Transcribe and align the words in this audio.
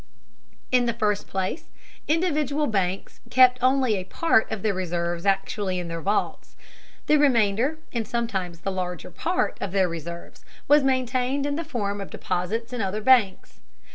In 0.71 0.87
the 0.87 0.95
first 0.95 1.27
place, 1.27 1.65
individual 2.07 2.65
banks 2.65 3.19
kept 3.29 3.61
only 3.61 3.95
a 3.97 4.03
part 4.03 4.51
of 4.51 4.63
their 4.63 4.73
reserves 4.73 5.27
actually 5.27 5.77
in 5.77 5.89
their 5.89 6.01
vaults. 6.01 6.55
The 7.05 7.17
remainder, 7.17 7.77
and 7.93 8.07
sometimes 8.07 8.61
the 8.61 8.71
larger 8.71 9.11
part, 9.11 9.59
of 9.61 9.73
their 9.73 9.87
reserves 9.87 10.43
was 10.67 10.83
maintained 10.83 11.45
in 11.45 11.55
the 11.55 11.63
form 11.63 12.01
of 12.01 12.09
deposits 12.09 12.73
in 12.73 12.81
other 12.81 13.01
banks. 13.01 13.59